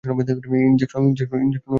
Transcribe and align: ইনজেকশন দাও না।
ইনজেকশন 0.61 1.01
দাও 1.03 1.39
না। 1.43 1.59